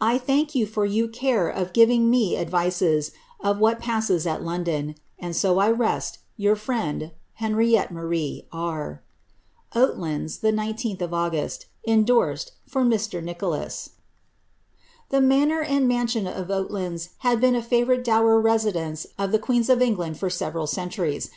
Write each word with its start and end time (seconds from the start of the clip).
I 0.00 0.16
thank 0.16 0.54
yon 0.54 0.66
for 0.68 0.88
yoa 0.88 1.12
care 1.12 1.48
of 1.50 1.74
geving 1.74 2.04
me 2.06 2.34
advises 2.38 3.12
of 3.40 3.58
what 3.58 3.78
passes 3.78 4.26
at 4.26 4.42
London; 4.42 4.94
and 5.18 5.36
soc 5.36 5.58
I 5.58 5.68
reste,' 5.70 6.16
Tour 6.40 6.56
frand," 6.56 7.10
HsiraiBTTB 7.42 7.90
MAmii 7.92 8.44
R. 8.54 9.02
«Otelands, 9.76 10.40
the 10.40 10.50
10th 10.50 10.96
Angust." 11.00 11.66
Indorsed^" 11.86 12.52
For 12.66 12.84
mistre 12.86 13.20
NichoUu.'*] 13.20 13.90
The 15.10 15.20
manor 15.20 15.60
and 15.60 15.86
mansion 15.86 16.26
of 16.26 16.46
Oallands 16.46 17.10
had 17.18 17.38
been 17.38 17.54
a 17.54 17.60
faroorite 17.60 18.02
dower 18.02 18.40
ra 18.40 18.56
sidence 18.56 19.04
of 19.18 19.30
the 19.30 19.38
queens 19.38 19.68
of 19.68 19.82
England 19.82 20.16
for 20.18 20.30
several 20.30 20.66
centuries. 20.66 21.28